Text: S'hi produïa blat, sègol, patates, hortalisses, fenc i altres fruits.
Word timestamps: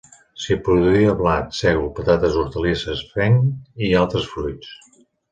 S'hi 0.43 0.55
produïa 0.67 1.09
blat, 1.17 1.51
sègol, 1.57 1.91
patates, 1.99 2.37
hortalisses, 2.43 3.03
fenc 3.17 3.83
i 3.89 3.93
altres 4.01 4.25
fruits. 4.31 4.73